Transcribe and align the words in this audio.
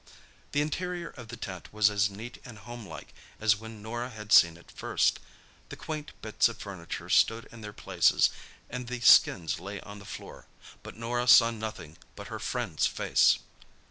The 0.51 0.61
interior 0.61 1.09
of 1.09 1.27
the 1.27 1.37
tent 1.37 1.71
was 1.71 1.91
as 1.91 2.09
neat 2.09 2.39
and 2.43 2.57
homelike 2.57 3.13
as 3.39 3.57
when 3.57 3.83
Norah 3.83 4.09
had 4.09 4.33
seen 4.33 4.57
it 4.57 4.71
first. 4.71 5.19
The 5.69 5.75
quaint 5.75 6.13
bits 6.23 6.49
of 6.49 6.57
furniture 6.57 7.07
stood 7.07 7.47
in 7.51 7.61
their 7.61 7.71
places, 7.71 8.31
and 8.67 8.87
the 8.87 9.01
skins 9.01 9.59
lay 9.59 9.79
on 9.81 9.99
the 9.99 10.05
floor. 10.05 10.47
But 10.81 10.97
Norah 10.97 11.27
saw 11.27 11.51
nothing 11.51 11.97
but 12.15 12.29
her 12.29 12.39
friend's 12.39 12.87
face. 12.87 13.37